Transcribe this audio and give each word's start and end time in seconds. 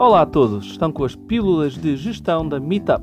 Olá 0.00 0.22
a 0.22 0.26
todos, 0.26 0.64
estão 0.66 0.92
com 0.92 1.02
as 1.02 1.16
pílulas 1.16 1.74
de 1.74 1.96
gestão 1.96 2.48
da 2.48 2.60
Meetup. 2.60 3.02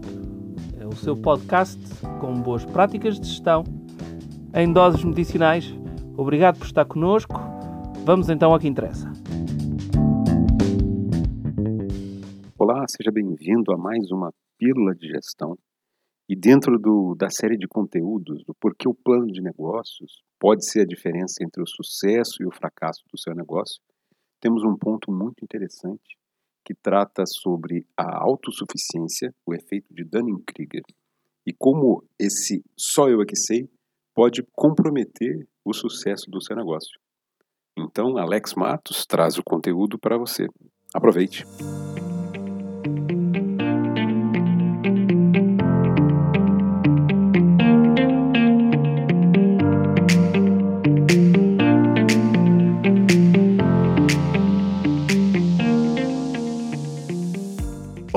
É 0.80 0.88
o 0.88 0.96
seu 0.96 1.14
podcast 1.14 1.78
com 2.22 2.42
boas 2.42 2.64
práticas 2.64 3.20
de 3.20 3.28
gestão 3.28 3.66
em 4.54 4.72
doses 4.72 5.04
medicinais. 5.04 5.76
Obrigado 6.16 6.58
por 6.58 6.66
estar 6.66 6.86
conosco. 6.86 7.34
Vamos 8.06 8.30
então 8.30 8.54
ao 8.54 8.60
que 8.60 8.70
interessa. 8.70 9.12
Olá, 12.58 12.86
seja 12.88 13.12
bem-vindo 13.12 13.74
a 13.74 13.78
mais 13.78 14.10
uma 14.10 14.32
pílula 14.58 14.96
de 14.96 15.10
gestão. 15.10 15.58
E 16.30 16.36
dentro 16.36 16.80
do, 16.80 17.14
da 17.14 17.30
série 17.30 17.58
de 17.58 17.68
conteúdos 17.68 18.42
do 18.46 18.56
porquê 18.56 18.88
o 18.88 18.96
plano 18.96 19.28
de 19.28 19.42
negócios 19.42 20.24
pode 20.40 20.66
ser 20.66 20.84
a 20.84 20.88
diferença 20.88 21.44
entre 21.44 21.62
o 21.62 21.68
sucesso 21.68 22.42
e 22.42 22.46
o 22.46 22.56
fracasso 22.56 23.04
do 23.12 23.20
seu 23.20 23.36
negócio, 23.36 23.82
temos 24.40 24.64
um 24.64 24.78
ponto 24.78 25.12
muito 25.12 25.44
interessante 25.44 26.16
que 26.66 26.74
trata 26.74 27.24
sobre 27.28 27.86
a 27.96 28.24
autossuficiência, 28.24 29.34
o 29.46 29.54
efeito 29.54 29.94
de 29.94 30.04
Dunning-Kruger, 30.04 30.82
e 31.46 31.54
como 31.54 32.04
esse 32.20 32.64
só 32.76 33.08
eu 33.08 33.22
é 33.22 33.26
que 33.26 33.36
sei 33.36 33.70
pode 34.16 34.42
comprometer 34.54 35.48
o 35.64 35.74
sucesso 35.74 36.30
do 36.30 36.42
seu 36.42 36.56
negócio. 36.56 37.00
Então, 37.78 38.18
Alex 38.18 38.56
Matos 38.56 39.06
traz 39.06 39.38
o 39.38 39.44
conteúdo 39.44 40.00
para 40.00 40.18
você. 40.18 40.48
Aproveite! 40.94 41.46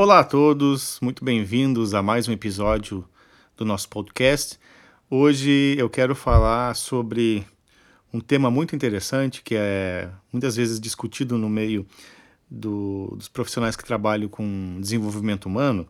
Olá 0.09 0.21
a 0.21 0.25
todos, 0.25 0.99
muito 1.03 1.23
bem-vindos 1.23 1.93
a 1.93 2.03
mais 2.03 2.27
um 2.27 2.33
episódio 2.33 3.07
do 3.59 3.63
nosso 3.63 3.91
podcast. 3.91 4.59
Hoje 5.11 5.77
eu 5.77 5.91
quero 5.91 6.15
falar 6.15 6.75
sobre 6.77 7.47
um 8.11 8.19
tema 8.19 8.51
muito 8.51 8.75
interessante 8.75 9.43
que 9.43 9.55
é 9.55 10.09
muitas 10.33 10.57
vezes 10.57 10.81
discutido 10.81 11.37
no 11.37 11.51
meio 11.51 11.87
do, 12.51 13.13
dos 13.19 13.29
profissionais 13.29 13.77
que 13.77 13.85
trabalham 13.85 14.31
com 14.31 14.79
desenvolvimento 14.81 15.45
humano. 15.45 15.87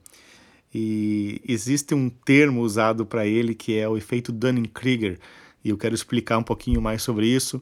E 0.75 1.41
existe 1.47 1.95
um 1.95 2.11
termo 2.11 2.63
usado 2.63 3.07
para 3.07 3.25
ele 3.25 3.55
que 3.55 3.79
é 3.79 3.89
o 3.89 3.97
efeito 3.97 4.33
Dunning-Kruger 4.33 5.21
e 5.65 5.69
eu 5.69 5.79
quero 5.79 5.95
explicar 5.95 6.39
um 6.39 6.43
pouquinho 6.43 6.83
mais 6.83 7.03
sobre 7.05 7.29
isso, 7.29 7.61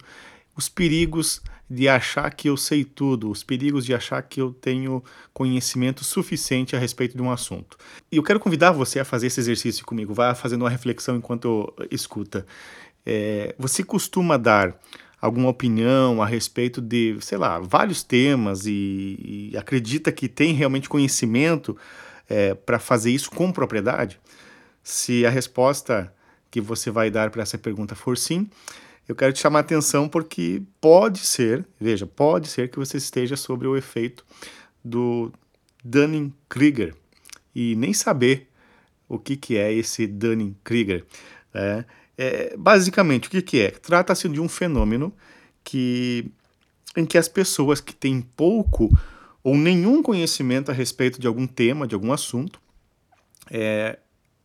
os 0.56 0.68
perigos 0.68 1.42
de 1.68 1.88
achar 1.88 2.30
que 2.32 2.48
eu 2.48 2.56
sei 2.56 2.84
tudo, 2.84 3.30
os 3.30 3.42
perigos 3.42 3.84
de 3.84 3.92
achar 3.92 4.22
que 4.22 4.40
eu 4.40 4.52
tenho 4.52 5.02
conhecimento 5.34 6.04
suficiente 6.04 6.76
a 6.76 6.78
respeito 6.78 7.16
de 7.16 7.22
um 7.22 7.30
assunto. 7.30 7.76
E 8.10 8.16
eu 8.16 8.22
quero 8.22 8.38
convidar 8.38 8.70
você 8.70 9.00
a 9.00 9.04
fazer 9.04 9.26
esse 9.26 9.40
exercício 9.40 9.84
comigo, 9.84 10.14
vá 10.14 10.34
fazendo 10.34 10.62
uma 10.62 10.70
reflexão 10.70 11.16
enquanto 11.16 11.72
escuta. 11.90 12.46
É, 13.04 13.54
você 13.58 13.82
costuma 13.82 14.36
dar 14.36 14.80
alguma 15.20 15.48
opinião 15.48 16.22
a 16.22 16.26
respeito 16.26 16.80
de, 16.80 17.16
sei 17.20 17.36
lá, 17.36 17.58
vários 17.58 18.02
temas 18.02 18.64
e, 18.66 19.50
e 19.52 19.56
acredita 19.56 20.12
que 20.12 20.28
tem 20.28 20.54
realmente 20.54 20.88
conhecimento 20.88 21.76
é, 22.28 22.54
para 22.54 22.78
fazer 22.78 23.10
isso 23.10 23.30
com 23.30 23.50
propriedade? 23.50 24.20
Se 24.84 25.26
a 25.26 25.30
resposta 25.30 26.12
que 26.48 26.60
você 26.60 26.90
vai 26.90 27.10
dar 27.10 27.30
para 27.30 27.42
essa 27.42 27.58
pergunta 27.58 27.96
for 27.96 28.16
sim, 28.16 28.48
eu 29.08 29.14
quero 29.14 29.32
te 29.32 29.40
chamar 29.40 29.60
a 29.60 29.60
atenção 29.60 30.08
porque 30.08 30.62
pode 30.80 31.20
ser, 31.20 31.66
veja, 31.80 32.06
pode 32.06 32.48
ser 32.48 32.68
que 32.70 32.78
você 32.78 32.96
esteja 32.96 33.36
sobre 33.36 33.68
o 33.68 33.76
efeito 33.76 34.24
do 34.84 35.32
Dunning-Kruger 35.84 36.94
e 37.54 37.76
nem 37.76 37.92
saber 37.92 38.48
o 39.08 39.18
que, 39.18 39.36
que 39.36 39.56
é 39.56 39.72
esse 39.72 40.06
Dunning-Kruger. 40.06 41.04
Né? 41.54 41.84
É, 42.18 42.56
basicamente, 42.56 43.28
o 43.28 43.30
que, 43.30 43.42
que 43.42 43.60
é? 43.60 43.70
Trata-se 43.70 44.28
de 44.28 44.40
um 44.40 44.48
fenômeno 44.48 45.12
que, 45.62 46.30
em 46.96 47.04
que 47.04 47.18
as 47.18 47.28
pessoas 47.28 47.80
que 47.80 47.94
têm 47.94 48.20
pouco 48.20 48.90
ou 49.42 49.56
nenhum 49.56 50.02
conhecimento 50.02 50.70
a 50.70 50.74
respeito 50.74 51.20
de 51.20 51.26
algum 51.26 51.46
tema, 51.46 51.86
de 51.86 51.94
algum 51.94 52.12
assunto, 52.12 52.60
é, 53.48 53.98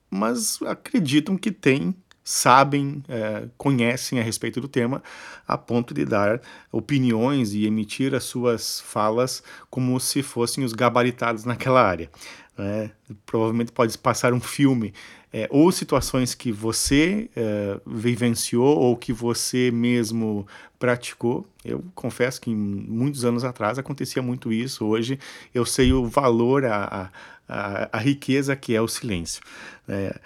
mas 0.10 0.62
acreditam 0.62 1.36
que 1.36 1.52
têm 1.52 1.96
sabem, 2.24 3.04
é, 3.08 3.48
conhecem 3.58 4.20
a 4.20 4.24
respeito 4.24 4.62
do 4.62 4.68
tema, 4.68 5.02
a 5.48 5.58
ponto 5.58 5.94
de 5.94 6.06
dar 6.06 6.42
opiniões 6.72 7.54
e 7.54 7.66
emitir 7.66 8.14
as 8.14 8.24
suas 8.24 8.80
falas 8.82 9.44
como 9.70 10.00
se 10.00 10.22
fossem 10.22 10.64
os 10.64 10.74
gabaritados 10.74 11.46
naquela 11.46 11.82
área. 11.82 12.10
Né? 12.58 12.92
Provavelmente 13.26 13.72
pode 13.72 13.98
passar 13.98 14.34
um 14.34 14.40
filme 14.40 14.94
é, 15.34 15.48
ou 15.50 15.72
situações 15.72 16.36
que 16.36 16.52
você 16.52 17.30
é, 17.36 17.80
vivenciou 17.86 18.78
ou 18.78 18.98
que 18.98 19.14
você 19.14 19.72
mesmo 19.72 20.46
praticou. 20.78 21.48
Eu 21.64 21.84
confesso 21.96 22.42
que 22.42 22.54
muitos 22.54 23.24
anos 23.24 23.44
atrás 23.44 23.80
acontecia 23.80 24.22
muito 24.22 24.52
isso. 24.52 24.86
Hoje 24.86 25.18
eu 25.54 25.66
sei 25.66 25.94
o 25.94 26.06
valor, 26.06 26.66
a, 26.66 27.10
a, 27.48 27.90
a 27.92 27.98
riqueza 28.00 28.56
que 28.56 28.76
é 28.76 28.82
o 28.82 28.88
silêncio. 28.88 29.42
É, 29.88 30.20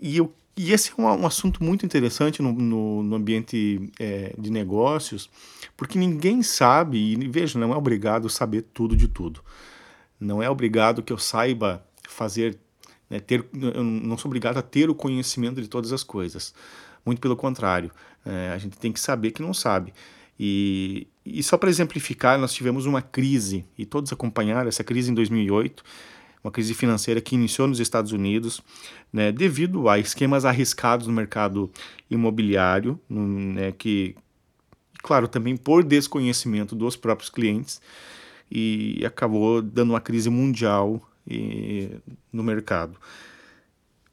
e 0.00 0.16
eu 0.16 0.32
e 0.56 0.72
esse 0.72 0.90
é 0.90 0.94
um, 1.00 1.04
um 1.04 1.26
assunto 1.26 1.62
muito 1.62 1.84
interessante 1.84 2.40
no, 2.40 2.52
no, 2.52 3.02
no 3.02 3.16
ambiente 3.16 3.90
é, 3.98 4.34
de 4.38 4.50
negócios, 4.50 5.28
porque 5.76 5.98
ninguém 5.98 6.42
sabe, 6.42 6.96
e 6.96 7.28
veja, 7.28 7.58
não 7.58 7.74
é 7.74 7.76
obrigado 7.76 8.28
saber 8.30 8.62
tudo 8.72 8.96
de 8.96 9.06
tudo. 9.06 9.40
Não 10.18 10.42
é 10.42 10.48
obrigado 10.48 11.02
que 11.02 11.12
eu 11.12 11.18
saiba 11.18 11.86
fazer, 12.08 12.58
né, 13.10 13.20
ter, 13.20 13.44
eu 13.52 13.84
não 13.84 14.16
sou 14.16 14.30
obrigado 14.30 14.56
a 14.56 14.62
ter 14.62 14.88
o 14.88 14.94
conhecimento 14.94 15.60
de 15.60 15.68
todas 15.68 15.92
as 15.92 16.02
coisas. 16.02 16.54
Muito 17.04 17.20
pelo 17.20 17.36
contrário, 17.36 17.90
é, 18.24 18.50
a 18.50 18.58
gente 18.58 18.78
tem 18.78 18.90
que 18.90 18.98
saber 18.98 19.32
que 19.32 19.42
não 19.42 19.52
sabe. 19.52 19.92
E, 20.40 21.06
e 21.24 21.42
só 21.42 21.58
para 21.58 21.68
exemplificar, 21.68 22.38
nós 22.38 22.54
tivemos 22.54 22.86
uma 22.86 23.02
crise, 23.02 23.66
e 23.76 23.84
todos 23.84 24.10
acompanharam 24.10 24.68
essa 24.68 24.82
crise 24.82 25.10
em 25.10 25.14
2008 25.14 25.84
uma 26.46 26.52
crise 26.52 26.74
financeira 26.74 27.20
que 27.20 27.34
iniciou 27.34 27.66
nos 27.66 27.80
Estados 27.80 28.12
Unidos, 28.12 28.62
né, 29.12 29.32
devido 29.32 29.88
a 29.88 29.98
esquemas 29.98 30.44
arriscados 30.44 31.08
no 31.08 31.12
mercado 31.12 31.68
imobiliário, 32.08 33.00
né, 33.10 33.72
que, 33.72 34.14
claro, 35.02 35.26
também 35.26 35.56
por 35.56 35.82
desconhecimento 35.82 36.76
dos 36.76 36.94
próprios 36.94 37.28
clientes, 37.28 37.80
e 38.48 39.02
acabou 39.04 39.60
dando 39.60 39.90
uma 39.90 40.00
crise 40.00 40.30
mundial 40.30 41.02
e, 41.28 41.90
no 42.32 42.44
mercado. 42.44 42.96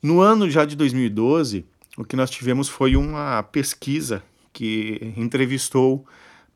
No 0.02 0.20
ano 0.20 0.50
já 0.50 0.66
de 0.66 0.76
2012, 0.76 1.64
o 1.96 2.04
que 2.04 2.16
nós 2.16 2.32
tivemos 2.32 2.68
foi 2.68 2.96
uma 2.96 3.44
pesquisa 3.44 4.24
que 4.52 5.14
entrevistou 5.16 6.04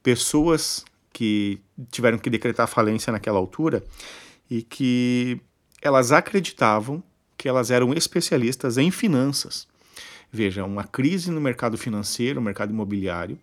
pessoas 0.01 0.83
que 1.13 1.61
tiveram 1.91 2.17
que 2.17 2.31
decretar 2.31 2.67
falência 2.67 3.13
naquela 3.13 3.37
altura 3.37 3.83
e 4.49 4.63
que 4.63 5.39
elas 5.81 6.11
acreditavam 6.11 7.03
que 7.38 7.47
elas 7.47 7.69
eram 7.69 7.93
especialistas 7.93 8.77
em 8.77 8.89
finanças. 8.89 9.67
Veja, 10.31 10.65
uma 10.65 10.83
crise 10.83 11.31
no 11.31 11.39
mercado 11.39 11.77
financeiro, 11.77 12.41
mercado 12.41 12.71
imobiliário, 12.71 13.39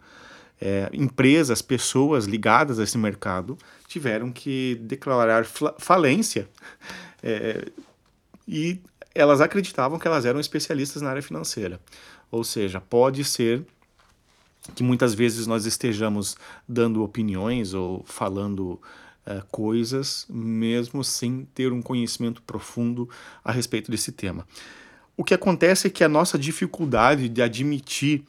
é, 0.61 0.89
empresas, 0.93 1.63
pessoas 1.63 2.27
ligadas 2.27 2.79
a 2.79 2.85
esse 2.85 2.99
mercado 2.99 3.59
tiveram 3.87 4.31
que 4.31 4.77
declarar 4.83 5.45
falência 5.79 6.49
é, 7.23 7.67
e 8.47 8.81
elas 9.15 9.41
acreditavam 9.41 9.99
que 9.99 10.07
elas 10.07 10.25
eram 10.25 10.41
especialistas 10.41 11.03
na 11.03 11.11
área 11.11 11.23
financeira. 11.23 11.81
Ou 12.31 12.43
seja, 12.43 12.81
pode 12.81 13.25
ser 13.25 13.65
que 14.75 14.83
muitas 14.83 15.15
vezes 15.15 15.47
nós 15.47 15.67
estejamos 15.67 16.37
dando 16.69 17.03
opiniões 17.03 17.75
ou 17.75 18.03
falando 18.05 18.81
uh, 19.27 19.45
coisas, 19.51 20.27
mesmo 20.29 21.03
sem 21.03 21.47
ter 21.55 21.73
um 21.73 21.83
conhecimento 21.83 22.43
profundo 22.43 23.09
a 23.45 23.53
respeito 23.53 23.91
desse 23.91 24.13
tema. 24.13 24.47
O 25.17 25.25
que 25.25 25.35
acontece 25.35 25.87
é 25.87 25.91
que 25.91 26.03
a 26.03 26.09
nossa 26.09 26.39
dificuldade 26.39 27.29
de 27.29 27.43
admitir 27.43 28.25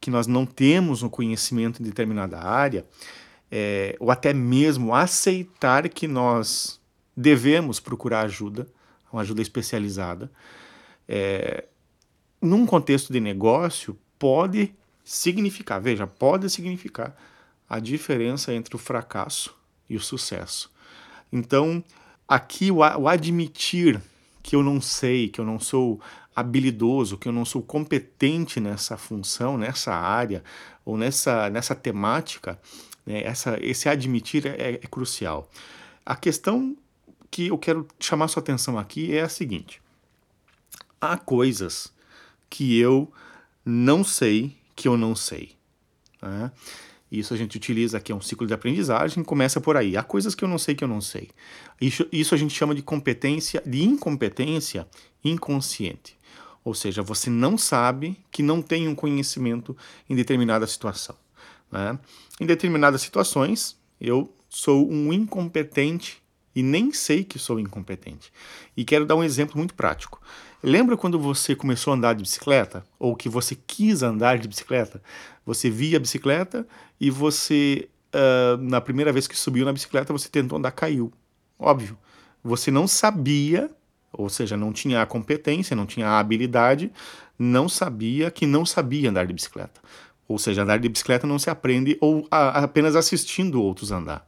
que 0.00 0.10
nós 0.10 0.26
não 0.26 0.44
temos 0.44 1.02
um 1.02 1.08
conhecimento 1.08 1.80
em 1.80 1.84
determinada 1.84 2.38
área, 2.38 2.84
é, 3.50 3.96
ou 4.00 4.10
até 4.10 4.32
mesmo 4.34 4.94
aceitar 4.94 5.88
que 5.88 6.06
nós 6.08 6.80
devemos 7.16 7.80
procurar 7.80 8.22
ajuda, 8.22 8.66
uma 9.12 9.22
ajuda 9.22 9.40
especializada, 9.40 10.30
é, 11.08 11.64
num 12.42 12.66
contexto 12.66 13.12
de 13.12 13.20
negócio, 13.20 13.96
pode 14.18 14.74
significar, 15.04 15.80
veja, 15.80 16.06
pode 16.06 16.50
significar 16.50 17.16
a 17.68 17.78
diferença 17.78 18.52
entre 18.52 18.74
o 18.74 18.78
fracasso 18.78 19.56
e 19.88 19.96
o 19.96 20.00
sucesso. 20.00 20.70
Então, 21.32 21.82
aqui 22.26 22.70
o, 22.70 22.78
o 22.78 23.08
admitir 23.08 24.00
que 24.42 24.54
eu 24.54 24.62
não 24.62 24.80
sei, 24.80 25.28
que 25.28 25.40
eu 25.40 25.44
não 25.44 25.58
sou 25.58 26.00
habilidoso, 26.34 27.16
que 27.16 27.28
eu 27.28 27.32
não 27.32 27.44
sou 27.44 27.62
competente 27.62 28.60
nessa 28.60 28.96
função, 28.96 29.56
nessa 29.56 29.94
área 29.94 30.44
ou 30.84 30.96
nessa, 30.96 31.48
nessa 31.50 31.74
temática, 31.74 32.60
né, 33.04 33.22
essa, 33.22 33.58
esse 33.60 33.88
admitir 33.88 34.46
é, 34.46 34.72
é, 34.74 34.76
crucial. 34.78 35.50
A 36.04 36.14
questão 36.14 36.76
que 37.30 37.48
eu 37.48 37.58
quero 37.58 37.88
chamar 37.98 38.28
sua 38.28 38.40
atenção 38.40 38.78
aqui 38.78 39.16
é 39.16 39.22
a 39.22 39.28
seguinte: 39.28 39.80
há 41.00 41.16
coisas 41.16 41.92
que 42.48 42.78
eu 42.78 43.10
não 43.64 44.04
sei 44.04 44.56
que 44.76 44.86
eu 44.86 44.96
não 44.96 45.16
sei. 45.16 45.56
Né? 46.20 46.52
Isso 47.10 47.32
a 47.32 47.36
gente 47.36 47.56
utiliza 47.56 47.98
aqui, 47.98 48.10
é 48.10 48.14
um 48.14 48.20
ciclo 48.20 48.46
de 48.46 48.54
aprendizagem, 48.54 49.22
começa 49.22 49.60
por 49.60 49.76
aí. 49.76 49.96
Há 49.96 50.02
coisas 50.02 50.34
que 50.34 50.42
eu 50.42 50.48
não 50.48 50.58
sei 50.58 50.74
que 50.74 50.82
eu 50.82 50.88
não 50.88 51.00
sei. 51.00 51.30
Isso, 51.80 52.06
isso 52.10 52.34
a 52.34 52.38
gente 52.38 52.54
chama 52.54 52.74
de 52.74 52.82
competência, 52.82 53.62
de 53.64 53.84
incompetência 53.84 54.86
inconsciente. 55.24 56.18
Ou 56.64 56.74
seja, 56.74 57.02
você 57.02 57.30
não 57.30 57.56
sabe 57.56 58.18
que 58.30 58.42
não 58.42 58.60
tem 58.60 58.88
um 58.88 58.94
conhecimento 58.94 59.76
em 60.10 60.16
determinada 60.16 60.66
situação. 60.66 61.14
Né? 61.70 61.96
Em 62.40 62.46
determinadas 62.46 63.02
situações, 63.02 63.76
eu 64.00 64.34
sou 64.48 64.90
um 64.90 65.12
incompetente 65.12 66.20
e 66.56 66.62
nem 66.62 66.90
sei 66.90 67.22
que 67.22 67.38
sou 67.38 67.60
incompetente. 67.60 68.32
E 68.74 68.82
quero 68.82 69.04
dar 69.04 69.14
um 69.14 69.22
exemplo 69.22 69.58
muito 69.58 69.74
prático. 69.74 70.18
Lembra 70.62 70.96
quando 70.96 71.20
você 71.20 71.54
começou 71.54 71.92
a 71.92 71.96
andar 71.96 72.14
de 72.14 72.22
bicicleta? 72.22 72.82
Ou 72.98 73.14
que 73.14 73.28
você 73.28 73.54
quis 73.54 74.02
andar 74.02 74.38
de 74.38 74.48
bicicleta? 74.48 75.02
Você 75.44 75.68
via 75.68 75.98
a 75.98 76.00
bicicleta 76.00 76.66
e 76.98 77.10
você, 77.10 77.90
uh, 78.14 78.56
na 78.56 78.80
primeira 78.80 79.12
vez 79.12 79.28
que 79.28 79.36
subiu 79.36 79.66
na 79.66 79.72
bicicleta, 79.72 80.14
você 80.14 80.30
tentou 80.30 80.56
andar, 80.56 80.70
caiu. 80.70 81.12
Óbvio. 81.58 81.98
Você 82.42 82.70
não 82.70 82.88
sabia, 82.88 83.70
ou 84.10 84.30
seja, 84.30 84.56
não 84.56 84.72
tinha 84.72 85.02
a 85.02 85.06
competência, 85.06 85.76
não 85.76 85.84
tinha 85.84 86.08
a 86.08 86.18
habilidade, 86.18 86.90
não 87.38 87.68
sabia 87.68 88.30
que 88.30 88.46
não 88.46 88.64
sabia 88.64 89.10
andar 89.10 89.26
de 89.26 89.34
bicicleta. 89.34 89.78
Ou 90.26 90.38
seja, 90.38 90.62
andar 90.62 90.78
de 90.78 90.88
bicicleta 90.88 91.26
não 91.26 91.38
se 91.38 91.50
aprende 91.50 91.98
ou 92.00 92.26
a, 92.30 92.64
apenas 92.64 92.96
assistindo 92.96 93.62
outros 93.62 93.92
andar 93.92 94.26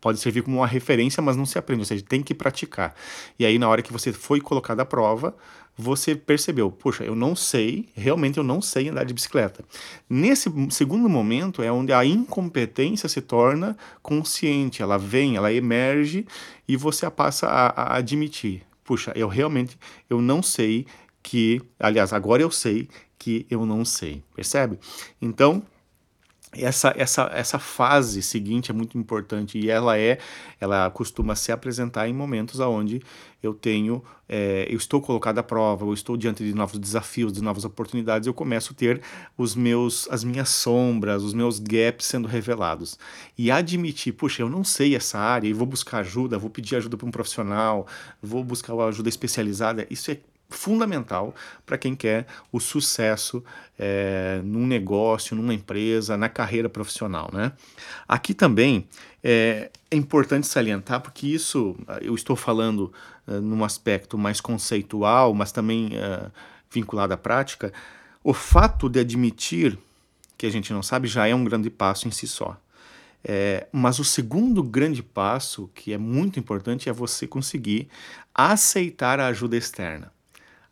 pode 0.00 0.18
servir 0.18 0.42
como 0.42 0.58
uma 0.58 0.66
referência, 0.66 1.22
mas 1.22 1.36
não 1.36 1.44
se 1.44 1.58
aprende, 1.58 1.80
ou 1.80 1.86
seja, 1.86 2.04
tem 2.06 2.22
que 2.22 2.34
praticar. 2.34 2.94
E 3.38 3.44
aí, 3.44 3.58
na 3.58 3.68
hora 3.68 3.82
que 3.82 3.92
você 3.92 4.12
foi 4.12 4.40
colocado 4.40 4.80
à 4.80 4.84
prova, 4.84 5.34
você 5.76 6.14
percebeu, 6.14 6.70
puxa, 6.70 7.04
eu 7.04 7.14
não 7.14 7.34
sei, 7.34 7.88
realmente 7.94 8.38
eu 8.38 8.44
não 8.44 8.60
sei 8.60 8.88
andar 8.88 9.04
de 9.04 9.14
bicicleta. 9.14 9.64
Nesse 10.08 10.50
segundo 10.70 11.08
momento 11.08 11.62
é 11.62 11.72
onde 11.72 11.92
a 11.92 12.04
incompetência 12.04 13.08
se 13.08 13.20
torna 13.20 13.76
consciente, 14.02 14.82
ela 14.82 14.98
vem, 14.98 15.36
ela 15.36 15.52
emerge 15.52 16.26
e 16.68 16.76
você 16.76 17.08
passa 17.10 17.46
a, 17.46 17.68
a 17.68 17.96
admitir, 17.96 18.62
puxa, 18.84 19.12
eu 19.14 19.28
realmente 19.28 19.78
eu 20.08 20.20
não 20.20 20.42
sei 20.42 20.86
que, 21.22 21.60
aliás, 21.78 22.12
agora 22.12 22.42
eu 22.42 22.50
sei 22.50 22.88
que 23.18 23.46
eu 23.50 23.66
não 23.66 23.84
sei, 23.84 24.22
percebe? 24.34 24.78
Então, 25.20 25.62
essa, 26.52 26.92
essa, 26.96 27.30
essa 27.32 27.58
fase 27.58 28.22
seguinte 28.22 28.70
é 28.70 28.74
muito 28.74 28.98
importante 28.98 29.56
e 29.56 29.70
ela 29.70 29.96
é 29.96 30.18
ela 30.60 30.90
costuma 30.90 31.36
se 31.36 31.52
apresentar 31.52 32.08
em 32.08 32.12
momentos 32.12 32.58
onde 32.58 33.00
eu 33.40 33.54
tenho 33.54 34.02
é, 34.28 34.66
eu 34.68 34.76
estou 34.76 35.00
colocado 35.00 35.38
à 35.38 35.44
prova 35.44 35.84
eu 35.84 35.94
estou 35.94 36.16
diante 36.16 36.42
de 36.42 36.52
novos 36.52 36.78
desafios 36.78 37.32
de 37.32 37.40
novas 37.40 37.64
oportunidades 37.64 38.26
eu 38.26 38.34
começo 38.34 38.72
a 38.72 38.76
ter 38.76 39.00
os 39.38 39.54
meus 39.54 40.08
as 40.10 40.24
minhas 40.24 40.48
sombras 40.48 41.22
os 41.22 41.32
meus 41.32 41.60
gaps 41.60 42.06
sendo 42.06 42.26
revelados. 42.26 42.98
E 43.38 43.48
admitir 43.50 44.12
puxa 44.12 44.42
eu 44.42 44.48
não 44.48 44.64
sei 44.64 44.96
essa 44.96 45.18
área 45.18 45.46
e 45.46 45.52
vou 45.52 45.66
buscar 45.66 45.98
ajuda 45.98 46.36
vou 46.36 46.50
pedir 46.50 46.74
ajuda 46.74 46.96
para 46.96 47.06
um 47.06 47.12
profissional 47.12 47.86
vou 48.20 48.42
buscar 48.42 48.74
uma 48.74 48.86
ajuda 48.86 49.08
especializada 49.08 49.86
isso 49.88 50.10
é 50.10 50.18
fundamental 50.50 51.34
para 51.64 51.78
quem 51.78 51.94
quer 51.94 52.26
o 52.52 52.60
sucesso 52.60 53.42
é, 53.78 54.40
num 54.44 54.66
negócio, 54.66 55.36
numa 55.36 55.54
empresa, 55.54 56.16
na 56.16 56.28
carreira 56.28 56.68
profissional. 56.68 57.30
Né? 57.32 57.52
Aqui 58.06 58.34
também 58.34 58.86
é, 59.22 59.70
é 59.90 59.96
importante 59.96 60.46
salientar, 60.46 61.00
porque 61.00 61.26
isso 61.26 61.76
eu 62.00 62.14
estou 62.14 62.36
falando 62.36 62.92
uh, 63.26 63.40
num 63.40 63.64
aspecto 63.64 64.18
mais 64.18 64.40
conceitual, 64.40 65.32
mas 65.32 65.52
também 65.52 65.92
vinculado 66.70 67.12
à 67.12 67.16
prática, 67.16 67.72
o 68.22 68.32
fato 68.32 68.88
de 68.88 69.00
admitir 69.00 69.78
que 70.36 70.46
a 70.46 70.50
gente 70.50 70.72
não 70.72 70.82
sabe 70.82 71.08
já 71.08 71.26
é 71.26 71.34
um 71.34 71.44
grande 71.44 71.68
passo 71.68 72.08
em 72.08 72.10
si 72.10 72.26
só. 72.26 72.56
É, 73.22 73.66
mas 73.70 73.98
o 73.98 74.04
segundo 74.04 74.62
grande 74.62 75.02
passo, 75.02 75.70
que 75.74 75.92
é 75.92 75.98
muito 75.98 76.38
importante, 76.38 76.88
é 76.88 76.92
você 76.92 77.26
conseguir 77.26 77.88
aceitar 78.34 79.20
a 79.20 79.26
ajuda 79.26 79.56
externa 79.56 80.10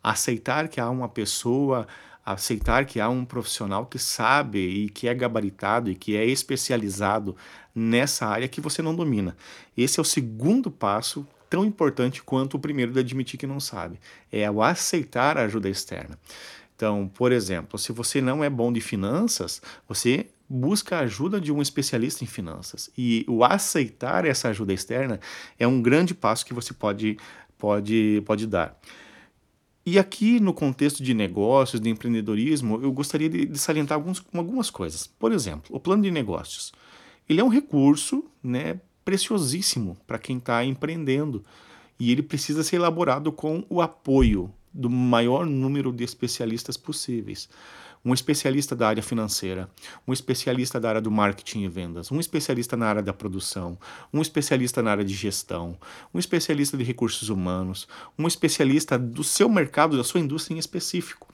aceitar 0.03 0.67
que 0.67 0.79
há 0.79 0.89
uma 0.89 1.09
pessoa, 1.09 1.87
aceitar 2.25 2.85
que 2.85 2.99
há 2.99 3.09
um 3.09 3.25
profissional 3.25 3.85
que 3.85 3.99
sabe 3.99 4.59
e 4.59 4.89
que 4.89 5.07
é 5.07 5.13
gabaritado 5.13 5.89
e 5.89 5.95
que 5.95 6.15
é 6.15 6.25
especializado 6.25 7.35
nessa 7.73 8.25
área 8.25 8.47
que 8.47 8.61
você 8.61 8.81
não 8.81 8.95
domina. 8.95 9.35
Esse 9.77 9.99
é 9.99 10.01
o 10.01 10.05
segundo 10.05 10.69
passo 10.69 11.27
tão 11.49 11.65
importante 11.65 12.21
quanto 12.21 12.55
o 12.55 12.59
primeiro 12.59 12.91
de 12.93 12.99
admitir 12.99 13.39
que 13.39 13.47
não 13.47 13.59
sabe, 13.59 13.99
é 14.31 14.49
o 14.49 14.61
aceitar 14.61 15.37
a 15.37 15.43
ajuda 15.43 15.67
externa. 15.67 16.17
Então, 16.75 17.11
por 17.13 17.31
exemplo, 17.31 17.77
se 17.77 17.91
você 17.91 18.21
não 18.21 18.43
é 18.43 18.49
bom 18.49 18.71
de 18.71 18.79
finanças, 18.79 19.61
você 19.87 20.27
busca 20.47 20.97
a 20.97 21.01
ajuda 21.01 21.41
de 21.41 21.51
um 21.51 21.61
especialista 21.61 22.23
em 22.23 22.27
finanças. 22.27 22.89
E 22.97 23.25
o 23.27 23.43
aceitar 23.43 24.25
essa 24.25 24.49
ajuda 24.49 24.71
externa 24.73 25.19
é 25.59 25.67
um 25.67 25.81
grande 25.81 26.13
passo 26.13 26.45
que 26.45 26.53
você 26.53 26.73
pode, 26.73 27.17
pode, 27.57 28.23
pode 28.25 28.47
dar. 28.47 28.79
E 29.91 29.97
aqui, 29.97 30.39
no 30.39 30.53
contexto 30.53 31.01
de 31.01 31.15
negócios, 31.15 31.81
de 31.81 31.89
empreendedorismo, 31.89 32.79
eu 32.79 32.91
gostaria 32.91 33.27
de, 33.27 33.47
de 33.47 33.57
salientar 33.57 33.95
alguns, 33.95 34.23
algumas 34.31 34.69
coisas. 34.69 35.07
Por 35.07 35.31
exemplo, 35.31 35.75
o 35.75 35.79
plano 35.79 36.03
de 36.03 36.11
negócios. 36.11 36.71
Ele 37.27 37.41
é 37.41 37.43
um 37.43 37.47
recurso 37.47 38.23
né, 38.43 38.79
preciosíssimo 39.03 39.97
para 40.05 40.19
quem 40.19 40.37
está 40.37 40.63
empreendendo 40.63 41.43
e 41.99 42.11
ele 42.11 42.21
precisa 42.21 42.61
ser 42.61 42.75
elaborado 42.75 43.31
com 43.31 43.65
o 43.67 43.81
apoio 43.81 44.53
do 44.71 44.91
maior 44.91 45.43
número 45.43 45.91
de 45.91 46.03
especialistas 46.03 46.77
possíveis 46.77 47.49
um 48.03 48.13
especialista 48.13 48.75
da 48.75 48.87
área 48.87 49.03
financeira, 49.03 49.69
um 50.07 50.13
especialista 50.13 50.79
da 50.79 50.89
área 50.89 51.01
do 51.01 51.11
marketing 51.11 51.63
e 51.63 51.67
vendas, 51.67 52.11
um 52.11 52.19
especialista 52.19 52.77
na 52.77 52.87
área 52.87 53.03
da 53.03 53.13
produção, 53.13 53.77
um 54.13 54.21
especialista 54.21 54.81
na 54.81 54.91
área 54.91 55.03
de 55.03 55.13
gestão, 55.13 55.77
um 56.13 56.19
especialista 56.19 56.77
de 56.77 56.83
recursos 56.83 57.29
humanos, 57.29 57.87
um 58.17 58.27
especialista 58.27 58.97
do 58.97 59.23
seu 59.23 59.49
mercado, 59.49 59.97
da 59.97 60.03
sua 60.03 60.19
indústria 60.19 60.55
em 60.55 60.59
específico. 60.59 61.27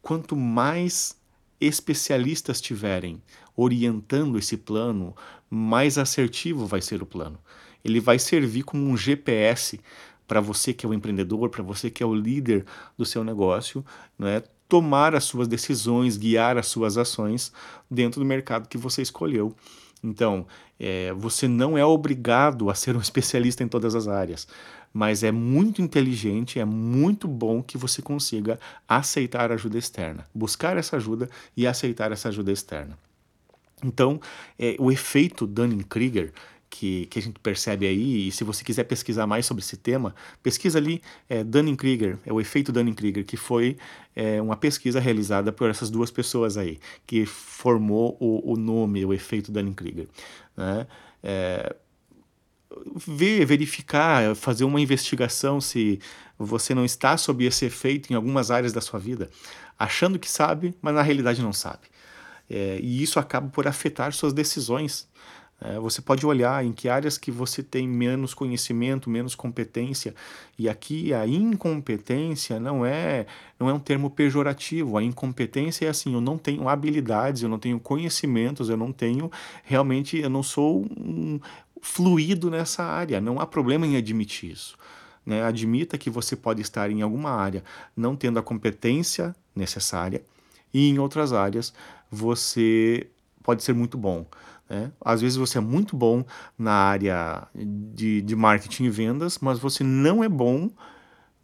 Quanto 0.00 0.36
mais 0.36 1.16
especialistas 1.60 2.60
tiverem 2.60 3.22
orientando 3.56 4.38
esse 4.38 4.56
plano, 4.56 5.14
mais 5.48 5.98
assertivo 5.98 6.66
vai 6.66 6.80
ser 6.82 7.02
o 7.02 7.06
plano. 7.06 7.38
Ele 7.84 8.00
vai 8.00 8.18
servir 8.18 8.62
como 8.64 8.84
um 8.84 8.96
GPS 8.96 9.80
para 10.26 10.40
você 10.40 10.72
que 10.72 10.86
é 10.86 10.88
o 10.88 10.94
empreendedor, 10.94 11.50
para 11.50 11.62
você 11.62 11.90
que 11.90 12.02
é 12.02 12.06
o 12.06 12.14
líder 12.14 12.64
do 12.96 13.04
seu 13.04 13.22
negócio, 13.22 13.84
é? 14.20 14.42
Tomar 14.72 15.14
as 15.14 15.24
suas 15.24 15.46
decisões, 15.46 16.16
guiar 16.16 16.56
as 16.56 16.66
suas 16.66 16.96
ações 16.96 17.52
dentro 17.90 18.18
do 18.20 18.24
mercado 18.24 18.66
que 18.70 18.78
você 18.78 19.02
escolheu. 19.02 19.54
Então, 20.02 20.46
é, 20.80 21.12
você 21.12 21.46
não 21.46 21.76
é 21.76 21.84
obrigado 21.84 22.70
a 22.70 22.74
ser 22.74 22.96
um 22.96 23.00
especialista 23.02 23.62
em 23.62 23.68
todas 23.68 23.94
as 23.94 24.08
áreas, 24.08 24.48
mas 24.90 25.22
é 25.22 25.30
muito 25.30 25.82
inteligente, 25.82 26.58
é 26.58 26.64
muito 26.64 27.28
bom 27.28 27.62
que 27.62 27.76
você 27.76 28.00
consiga 28.00 28.58
aceitar 28.88 29.52
ajuda 29.52 29.76
externa, 29.76 30.24
buscar 30.34 30.78
essa 30.78 30.96
ajuda 30.96 31.28
e 31.54 31.66
aceitar 31.66 32.10
essa 32.10 32.30
ajuda 32.30 32.50
externa. 32.50 32.98
Então, 33.84 34.18
é, 34.58 34.74
o 34.78 34.90
efeito 34.90 35.46
Dunning-Krieger 35.46 36.32
que, 36.72 37.04
que 37.06 37.18
a 37.18 37.22
gente 37.22 37.38
percebe 37.38 37.86
aí, 37.86 38.28
e 38.28 38.32
se 38.32 38.42
você 38.44 38.64
quiser 38.64 38.84
pesquisar 38.84 39.26
mais 39.26 39.44
sobre 39.44 39.62
esse 39.62 39.76
tema, 39.76 40.14
pesquisa 40.42 40.78
ali 40.78 41.02
é, 41.28 41.44
Dunning-Krieger, 41.44 42.18
é 42.24 42.32
o 42.32 42.40
efeito 42.40 42.72
Dunning-Krieger, 42.72 43.26
que 43.26 43.36
foi 43.36 43.76
é, 44.16 44.40
uma 44.40 44.56
pesquisa 44.56 44.98
realizada 44.98 45.52
por 45.52 45.68
essas 45.68 45.90
duas 45.90 46.10
pessoas 46.10 46.56
aí, 46.56 46.80
que 47.06 47.26
formou 47.26 48.16
o, 48.18 48.54
o 48.54 48.56
nome, 48.56 49.04
o 49.04 49.12
efeito 49.12 49.52
Dunning-Krieger. 49.52 50.08
Né? 50.56 50.86
É, 51.22 51.76
ver, 53.06 53.44
verificar, 53.44 54.34
fazer 54.34 54.64
uma 54.64 54.80
investigação 54.80 55.60
se 55.60 56.00
você 56.38 56.74
não 56.74 56.86
está 56.86 57.18
sob 57.18 57.44
esse 57.44 57.66
efeito 57.66 58.10
em 58.10 58.16
algumas 58.16 58.50
áreas 58.50 58.72
da 58.72 58.80
sua 58.80 58.98
vida, 58.98 59.28
achando 59.78 60.18
que 60.18 60.28
sabe, 60.28 60.74
mas 60.80 60.94
na 60.94 61.02
realidade 61.02 61.42
não 61.42 61.52
sabe. 61.52 61.92
É, 62.48 62.78
e 62.80 63.02
isso 63.02 63.18
acaba 63.18 63.48
por 63.50 63.68
afetar 63.68 64.10
suas 64.14 64.32
decisões 64.32 65.06
você 65.80 66.02
pode 66.02 66.26
olhar 66.26 66.64
em 66.64 66.72
que 66.72 66.88
áreas 66.88 67.16
que 67.16 67.30
você 67.30 67.62
tem 67.62 67.86
menos 67.86 68.34
conhecimento, 68.34 69.08
menos 69.08 69.34
competência. 69.34 70.14
E 70.58 70.68
aqui 70.68 71.14
a 71.14 71.26
incompetência 71.26 72.58
não 72.58 72.84
é, 72.84 73.26
não 73.60 73.70
é 73.70 73.72
um 73.72 73.78
termo 73.78 74.10
pejorativo. 74.10 74.98
A 74.98 75.02
incompetência 75.02 75.86
é 75.86 75.88
assim, 75.88 76.14
eu 76.14 76.20
não 76.20 76.36
tenho 76.36 76.68
habilidades, 76.68 77.42
eu 77.42 77.48
não 77.48 77.58
tenho 77.58 77.78
conhecimentos, 77.78 78.68
eu 78.68 78.76
não 78.76 78.92
tenho 78.92 79.30
realmente, 79.62 80.18
eu 80.18 80.30
não 80.30 80.42
sou 80.42 80.84
um 80.98 81.38
fluido 81.80 82.50
nessa 82.50 82.82
área. 82.82 83.20
Não 83.20 83.40
há 83.40 83.46
problema 83.46 83.86
em 83.86 83.96
admitir 83.96 84.50
isso. 84.50 84.76
Né? 85.24 85.42
Admita 85.44 85.96
que 85.96 86.10
você 86.10 86.34
pode 86.34 86.60
estar 86.60 86.90
em 86.90 87.02
alguma 87.02 87.30
área 87.30 87.62
não 87.96 88.16
tendo 88.16 88.38
a 88.38 88.42
competência 88.42 89.34
necessária 89.54 90.22
e 90.74 90.88
em 90.88 90.98
outras 90.98 91.32
áreas 91.32 91.72
você 92.10 93.06
pode 93.42 93.62
ser 93.62 93.74
muito 93.74 93.96
bom. 93.98 94.26
Né? 94.68 94.90
Às 95.04 95.20
vezes 95.20 95.36
você 95.36 95.58
é 95.58 95.60
muito 95.60 95.96
bom 95.96 96.24
na 96.58 96.72
área 96.72 97.46
de, 97.54 98.22
de 98.22 98.36
marketing 98.36 98.84
e 98.84 98.90
vendas, 98.90 99.38
mas 99.38 99.58
você 99.58 99.84
não 99.84 100.22
é 100.22 100.28
bom 100.28 100.70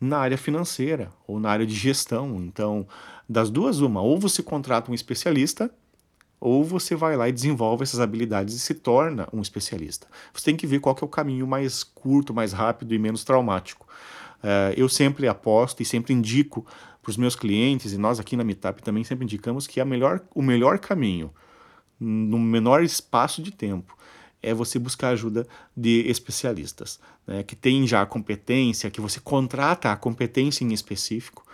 na 0.00 0.18
área 0.18 0.38
financeira 0.38 1.10
ou 1.26 1.40
na 1.40 1.50
área 1.50 1.66
de 1.66 1.74
gestão. 1.74 2.36
Então, 2.36 2.86
das 3.28 3.50
duas, 3.50 3.80
uma, 3.80 4.00
ou 4.00 4.18
você 4.18 4.42
contrata 4.42 4.90
um 4.90 4.94
especialista, 4.94 5.70
ou 6.40 6.62
você 6.64 6.94
vai 6.94 7.16
lá 7.16 7.28
e 7.28 7.32
desenvolve 7.32 7.82
essas 7.82 8.00
habilidades 8.00 8.54
e 8.54 8.58
se 8.60 8.74
torna 8.74 9.28
um 9.32 9.40
especialista. 9.40 10.06
Você 10.32 10.44
tem 10.44 10.56
que 10.56 10.66
ver 10.66 10.80
qual 10.80 10.94
que 10.94 11.02
é 11.02 11.06
o 11.06 11.10
caminho 11.10 11.46
mais 11.46 11.82
curto, 11.82 12.32
mais 12.32 12.52
rápido 12.52 12.94
e 12.94 12.98
menos 12.98 13.24
traumático. 13.24 13.86
Uh, 14.38 14.72
eu 14.76 14.88
sempre 14.88 15.26
aposto 15.26 15.82
e 15.82 15.84
sempre 15.84 16.14
indico 16.14 16.64
para 17.02 17.10
os 17.10 17.16
meus 17.16 17.34
clientes, 17.34 17.92
e 17.92 17.98
nós 17.98 18.20
aqui 18.20 18.36
na 18.36 18.44
Meetup 18.44 18.82
também 18.82 19.02
sempre 19.02 19.24
indicamos 19.24 19.66
que 19.66 19.80
a 19.80 19.84
melhor, 19.84 20.20
o 20.34 20.42
melhor 20.42 20.78
caminho, 20.78 21.32
no 22.00 22.38
menor 22.38 22.82
espaço 22.82 23.42
de 23.42 23.50
tempo, 23.50 23.96
é 24.42 24.54
você 24.54 24.78
buscar 24.78 25.10
ajuda 25.10 25.46
de 25.76 26.08
especialistas, 26.08 27.00
né, 27.26 27.42
que 27.42 27.56
têm 27.56 27.86
já 27.86 28.02
a 28.02 28.06
competência, 28.06 28.90
que 28.90 29.00
você 29.00 29.20
contrata 29.20 29.90
a 29.90 29.96
competência 29.96 30.64
em 30.64 30.72
específico, 30.72 31.44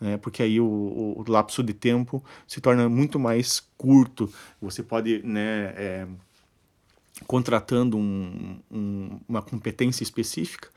né, 0.00 0.16
porque 0.16 0.42
aí 0.42 0.60
o, 0.60 0.64
o, 0.64 1.24
lapso 1.28 1.62
de 1.62 1.72
tempo 1.72 2.22
se 2.46 2.60
torna 2.60 2.88
muito 2.88 3.18
mais 3.18 3.60
curto. 3.78 4.32
Você 4.60 4.82
pode, 4.82 5.22
né, 5.22 5.72
é, 5.76 6.06
contratando 7.26 7.96
um, 7.96 8.58
um, 8.70 9.20
uma 9.28 9.40
competência 9.40 10.02
específica 10.02 10.68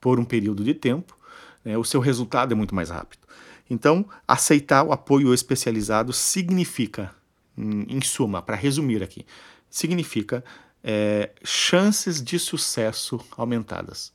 por 0.00 0.18
um 0.18 0.24
período 0.24 0.64
de 0.64 0.74
tempo, 0.74 1.16
né, 1.64 1.78
o 1.78 1.84
seu 1.84 2.00
resultado 2.00 2.52
é 2.52 2.56
muito 2.56 2.74
mais 2.74 2.90
rápido. 2.90 3.22
Então, 3.70 4.04
aceitar 4.26 4.82
o 4.82 4.92
apoio 4.92 5.32
especializado 5.32 6.12
significa, 6.12 7.14
em, 7.56 8.00
suma, 8.00 8.40
para 8.42 8.56
resumir 8.56 9.02
aqui, 9.02 9.26
significa 9.68 10.44
é, 10.82 11.30
chances 11.44 12.22
de 12.22 12.38
sucesso 12.38 13.20
aumentadas. 13.36 14.12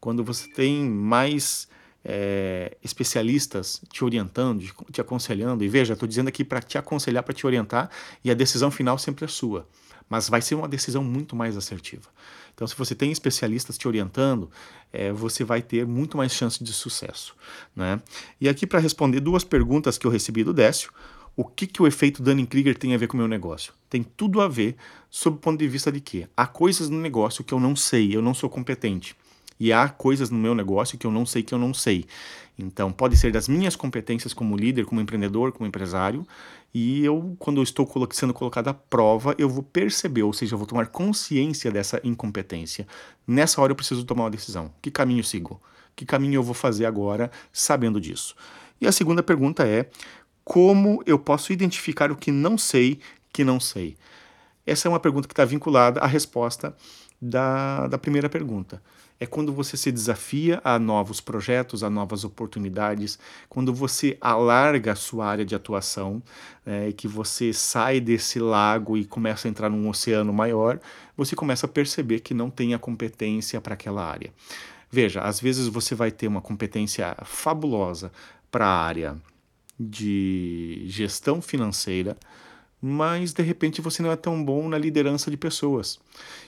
Quando 0.00 0.24
você 0.24 0.48
tem 0.48 0.82
mais 0.84 1.68
é, 2.04 2.76
especialistas 2.82 3.80
te 3.90 4.04
orientando, 4.04 4.64
te 4.90 5.00
aconselhando, 5.00 5.64
e 5.64 5.68
veja, 5.68 5.92
estou 5.92 6.08
dizendo 6.08 6.28
aqui 6.28 6.44
para 6.44 6.60
te 6.60 6.76
aconselhar, 6.76 7.22
para 7.22 7.34
te 7.34 7.46
orientar, 7.46 7.90
e 8.24 8.30
a 8.30 8.34
decisão 8.34 8.70
final 8.70 8.98
sempre 8.98 9.24
é 9.24 9.28
sua, 9.28 9.68
mas 10.08 10.28
vai 10.28 10.42
ser 10.42 10.54
uma 10.54 10.68
decisão 10.68 11.04
muito 11.04 11.36
mais 11.36 11.56
assertiva. 11.56 12.08
Então, 12.54 12.66
se 12.66 12.76
você 12.76 12.94
tem 12.94 13.10
especialistas 13.10 13.78
te 13.78 13.88
orientando, 13.88 14.50
é, 14.92 15.10
você 15.10 15.42
vai 15.42 15.62
ter 15.62 15.86
muito 15.86 16.16
mais 16.16 16.32
chance 16.32 16.62
de 16.62 16.72
sucesso. 16.72 17.34
Né? 17.74 18.00
E 18.40 18.48
aqui, 18.48 18.66
para 18.66 18.78
responder 18.78 19.20
duas 19.20 19.42
perguntas 19.42 19.96
que 19.96 20.06
eu 20.06 20.10
recebi 20.10 20.44
do 20.44 20.52
Décio, 20.52 20.92
o 21.34 21.44
que, 21.44 21.66
que 21.66 21.82
o 21.82 21.86
efeito 21.86 22.22
Dunning-Krieger 22.22 22.76
tem 22.76 22.94
a 22.94 22.98
ver 22.98 23.06
com 23.06 23.14
o 23.14 23.18
meu 23.18 23.28
negócio? 23.28 23.72
Tem 23.88 24.02
tudo 24.02 24.40
a 24.40 24.48
ver 24.48 24.76
sob 25.10 25.36
o 25.36 25.40
ponto 25.40 25.58
de 25.58 25.68
vista 25.68 25.90
de 25.90 26.00
que 26.00 26.26
há 26.36 26.46
coisas 26.46 26.88
no 26.88 26.98
negócio 26.98 27.42
que 27.42 27.54
eu 27.54 27.60
não 27.60 27.74
sei, 27.74 28.14
eu 28.14 28.20
não 28.20 28.34
sou 28.34 28.50
competente. 28.50 29.16
E 29.58 29.72
há 29.72 29.88
coisas 29.88 30.28
no 30.28 30.38
meu 30.38 30.54
negócio 30.54 30.98
que 30.98 31.06
eu 31.06 31.10
não 31.10 31.24
sei 31.24 31.42
que 31.42 31.54
eu 31.54 31.58
não 31.58 31.72
sei. 31.72 32.04
Então, 32.58 32.92
pode 32.92 33.16
ser 33.16 33.32
das 33.32 33.48
minhas 33.48 33.76
competências 33.76 34.34
como 34.34 34.56
líder, 34.56 34.84
como 34.84 35.00
empreendedor, 35.00 35.52
como 35.52 35.66
empresário, 35.66 36.26
e 36.74 37.04
eu, 37.04 37.36
quando 37.38 37.58
eu 37.58 37.62
estou 37.62 37.88
sendo 38.10 38.34
colocado 38.34 38.68
à 38.68 38.74
prova, 38.74 39.34
eu 39.38 39.48
vou 39.48 39.62
perceber, 39.62 40.22
ou 40.22 40.32
seja, 40.32 40.54
eu 40.54 40.58
vou 40.58 40.66
tomar 40.66 40.86
consciência 40.86 41.70
dessa 41.70 42.00
incompetência. 42.02 42.86
Nessa 43.26 43.60
hora 43.60 43.72
eu 43.72 43.76
preciso 43.76 44.04
tomar 44.04 44.24
uma 44.24 44.30
decisão. 44.30 44.72
Que 44.80 44.90
caminho 44.90 45.22
sigo? 45.22 45.60
Que 45.94 46.06
caminho 46.06 46.36
eu 46.36 46.42
vou 46.42 46.54
fazer 46.54 46.86
agora 46.86 47.30
sabendo 47.52 48.00
disso? 48.00 48.34
E 48.80 48.86
a 48.86 48.90
segunda 48.90 49.22
pergunta 49.22 49.64
é: 49.66 49.88
como 50.44 51.02
eu 51.06 51.18
posso 51.18 51.52
identificar 51.52 52.10
o 52.10 52.16
que 52.16 52.30
não 52.30 52.58
sei 52.58 52.98
que 53.32 53.44
não 53.44 53.58
sei? 53.58 53.96
Essa 54.66 54.86
é 54.86 54.90
uma 54.90 55.00
pergunta 55.00 55.26
que 55.26 55.32
está 55.32 55.44
vinculada 55.44 56.00
à 56.00 56.06
resposta 56.06 56.76
da, 57.20 57.86
da 57.88 57.98
primeira 57.98 58.28
pergunta. 58.28 58.82
É 59.18 59.26
quando 59.26 59.52
você 59.52 59.76
se 59.76 59.92
desafia 59.92 60.60
a 60.64 60.80
novos 60.80 61.20
projetos, 61.20 61.84
a 61.84 61.90
novas 61.90 62.24
oportunidades, 62.24 63.18
quando 63.48 63.72
você 63.72 64.18
alarga 64.20 64.92
a 64.92 64.96
sua 64.96 65.26
área 65.26 65.44
de 65.44 65.54
atuação, 65.54 66.20
é, 66.66 66.90
que 66.92 67.06
você 67.06 67.52
sai 67.52 68.00
desse 68.00 68.40
lago 68.40 68.96
e 68.96 69.04
começa 69.04 69.46
a 69.46 69.50
entrar 69.50 69.70
num 69.70 69.88
oceano 69.88 70.32
maior, 70.32 70.80
você 71.16 71.36
começa 71.36 71.66
a 71.66 71.68
perceber 71.68 72.20
que 72.20 72.34
não 72.34 72.50
tem 72.50 72.74
a 72.74 72.78
competência 72.78 73.60
para 73.60 73.74
aquela 73.74 74.04
área. 74.04 74.32
Veja, 74.90 75.20
às 75.20 75.40
vezes 75.40 75.68
você 75.68 75.94
vai 75.94 76.10
ter 76.10 76.26
uma 76.26 76.40
competência 76.40 77.16
fabulosa 77.24 78.10
para 78.50 78.66
a 78.66 78.84
área 78.84 79.16
de 79.82 80.84
gestão 80.86 81.40
financeira, 81.40 82.16
mas 82.80 83.32
de 83.32 83.42
repente 83.42 83.80
você 83.80 84.02
não 84.02 84.10
é 84.10 84.16
tão 84.16 84.44
bom 84.44 84.68
na 84.68 84.76
liderança 84.76 85.30
de 85.30 85.36
pessoas. 85.36 86.00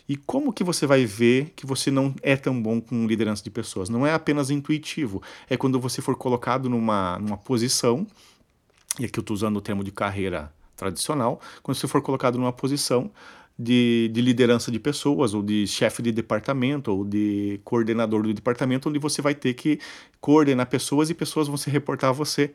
E 0.09 0.17
como 0.17 0.53
que 0.53 0.65
você 0.65 0.87
vai 0.87 1.07
ver 1.07 1.53
que 1.55 1.65
você 1.65 1.91
não 1.91 2.15
é 2.23 2.37
tão 2.37 2.61
bom 2.61 2.81
com 2.81 3.07
liderança 3.07 3.43
de 3.45 3.51
pessoas? 3.51 3.89
Não 3.89 4.05
é 4.05 4.13
apenas 4.13 4.51
intuitivo, 4.51 5.23
é 5.49 5.57
quando 5.57 5.79
você 5.79 6.03
for 6.03 6.17
colocado 6.17 6.69
numa, 6.69 7.19
numa 7.21 7.37
posição, 7.37 8.07
e 8.99 9.05
aqui 9.05 9.19
eu 9.19 9.23
estou 9.23 9.35
usando 9.35 9.57
o 9.57 9.61
termo 9.61 9.85
de 9.85 9.93
carreira 9.93 10.53
tradicional, 10.77 11.41
quando 11.63 11.77
você 11.77 11.87
for 11.87 12.03
colocado 12.03 12.37
numa 12.37 12.53
posição 12.53 13.11
de, 13.57 14.11
de, 14.13 14.21
liderança 14.21 14.71
de 14.71 14.81
pessoas, 14.81 15.35
ou 15.35 15.43
de 15.43 15.67
chefe 15.67 16.03
de 16.03 16.11
departamento, 16.11 16.91
ou 16.91 17.05
de 17.05 17.61
coordenador 17.65 18.23
do 18.23 18.35
departamento, 18.35 18.89
onde 18.89 18.99
você 18.99 19.23
vai 19.23 19.35
ter 19.35 19.55
que 19.55 19.79
coordenar 20.21 20.67
pessoas 20.67 21.11
e 21.11 21.15
pessoas 21.15 21.47
vão 21.47 21.57
se 21.57 21.71
reportar 21.71 22.11
a 22.11 22.13
você 22.13 22.53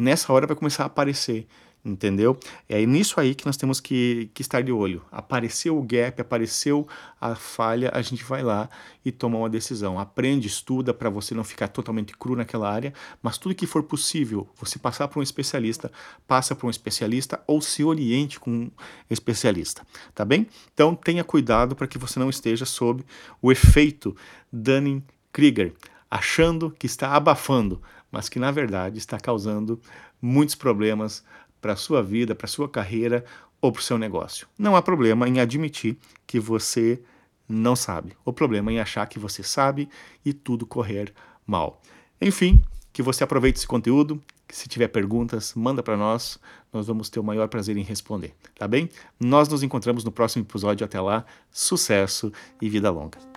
nessa 0.00 0.32
hora 0.32 0.46
vai 0.46 0.56
começar 0.56 0.84
a 0.84 0.86
aparecer, 0.86 1.46
entendeu? 1.84 2.38
É 2.68 2.84
nisso 2.86 3.20
aí 3.20 3.34
que 3.34 3.44
nós 3.44 3.56
temos 3.56 3.80
que, 3.80 4.30
que 4.32 4.40
estar 4.40 4.62
de 4.62 4.72
olho. 4.72 5.02
Apareceu 5.12 5.78
o 5.78 5.82
gap, 5.82 6.20
apareceu 6.20 6.88
a 7.20 7.34
falha, 7.34 7.90
a 7.92 8.00
gente 8.00 8.24
vai 8.24 8.42
lá 8.42 8.68
e 9.04 9.12
toma 9.12 9.38
uma 9.38 9.48
decisão. 9.48 9.98
Aprende, 9.98 10.46
estuda 10.46 10.94
para 10.94 11.10
você 11.10 11.34
não 11.34 11.44
ficar 11.44 11.68
totalmente 11.68 12.16
cru 12.16 12.34
naquela 12.34 12.70
área, 12.70 12.94
mas 13.22 13.36
tudo 13.36 13.54
que 13.54 13.66
for 13.66 13.82
possível, 13.82 14.48
você 14.58 14.78
passar 14.78 15.06
para 15.08 15.20
um 15.20 15.22
especialista, 15.22 15.92
passa 16.26 16.54
para 16.54 16.66
um 16.66 16.70
especialista 16.70 17.42
ou 17.46 17.60
se 17.60 17.84
oriente 17.84 18.40
com 18.40 18.50
um 18.50 18.70
especialista, 19.10 19.86
tá 20.14 20.24
bem? 20.24 20.46
Então 20.72 20.94
tenha 20.94 21.24
cuidado 21.24 21.76
para 21.76 21.86
que 21.86 21.98
você 21.98 22.18
não 22.18 22.30
esteja 22.30 22.64
sob 22.64 23.04
o 23.40 23.52
efeito 23.52 24.16
Dunning-Krieger, 24.50 25.74
achando 26.10 26.70
que 26.70 26.86
está 26.86 27.14
abafando 27.14 27.80
mas 28.10 28.28
que 28.28 28.38
na 28.38 28.50
verdade 28.50 28.98
está 28.98 29.18
causando 29.18 29.80
muitos 30.20 30.54
problemas 30.54 31.24
para 31.60 31.74
a 31.74 31.76
sua 31.76 32.02
vida, 32.02 32.34
para 32.34 32.46
a 32.46 32.48
sua 32.48 32.68
carreira 32.68 33.24
ou 33.60 33.70
para 33.70 33.80
o 33.80 33.84
seu 33.84 33.98
negócio. 33.98 34.46
Não 34.58 34.74
há 34.74 34.82
problema 34.82 35.28
em 35.28 35.40
admitir 35.40 35.98
que 36.26 36.40
você 36.40 37.00
não 37.48 37.76
sabe. 37.76 38.16
O 38.24 38.32
problema 38.32 38.70
é 38.70 38.74
em 38.74 38.80
achar 38.80 39.06
que 39.06 39.18
você 39.18 39.42
sabe 39.42 39.88
e 40.24 40.32
tudo 40.32 40.64
correr 40.64 41.12
mal. 41.46 41.82
Enfim, 42.20 42.62
que 42.92 43.02
você 43.02 43.24
aproveite 43.24 43.58
esse 43.58 43.66
conteúdo. 43.66 44.22
Se 44.48 44.68
tiver 44.68 44.88
perguntas, 44.88 45.54
manda 45.54 45.82
para 45.82 45.96
nós. 45.96 46.38
Nós 46.72 46.86
vamos 46.86 47.08
ter 47.08 47.20
o 47.20 47.24
maior 47.24 47.48
prazer 47.48 47.76
em 47.76 47.82
responder, 47.82 48.34
tá 48.56 48.66
bem? 48.66 48.88
Nós 49.18 49.48
nos 49.48 49.62
encontramos 49.62 50.04
no 50.04 50.12
próximo 50.12 50.44
episódio. 50.44 50.84
Até 50.84 51.00
lá, 51.00 51.24
sucesso 51.50 52.32
e 52.60 52.68
vida 52.68 52.90
longa. 52.90 53.29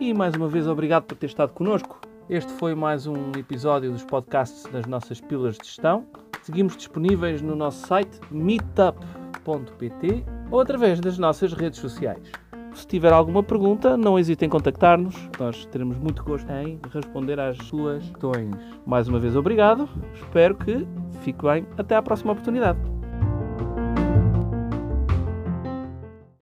E 0.00 0.12
mais 0.12 0.34
uma 0.34 0.48
vez, 0.48 0.66
obrigado 0.66 1.04
por 1.04 1.16
ter 1.16 1.26
estado 1.26 1.52
connosco. 1.52 2.00
Este 2.28 2.52
foi 2.54 2.74
mais 2.74 3.06
um 3.06 3.30
episódio 3.38 3.92
dos 3.92 4.04
podcasts 4.04 4.64
das 4.72 4.86
nossas 4.86 5.20
pílulas 5.20 5.56
de 5.56 5.66
gestão. 5.66 6.06
Seguimos 6.42 6.76
disponíveis 6.76 7.40
no 7.40 7.54
nosso 7.54 7.86
site 7.86 8.20
meetup.pt 8.30 10.24
ou 10.50 10.60
através 10.60 11.00
das 11.00 11.16
nossas 11.16 11.52
redes 11.52 11.78
sociais. 11.78 12.30
Se 12.74 12.86
tiver 12.86 13.12
alguma 13.12 13.42
pergunta, 13.42 13.96
não 13.96 14.18
hesite 14.18 14.44
em 14.44 14.48
contactar-nos. 14.48 15.14
Nós 15.38 15.64
teremos 15.66 15.96
muito 15.96 16.24
gosto 16.24 16.50
em 16.50 16.80
responder 16.92 17.38
às 17.38 17.56
suas 17.58 18.02
questões. 18.02 18.56
Mais 18.84 19.06
uma 19.06 19.20
vez, 19.20 19.36
obrigado. 19.36 19.88
Espero 20.14 20.56
que 20.56 20.86
fique 21.20 21.42
bem. 21.44 21.66
Até 21.78 21.94
à 21.94 22.02
próxima 22.02 22.32
oportunidade. 22.32 22.93